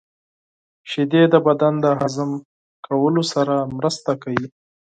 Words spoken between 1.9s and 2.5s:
هضم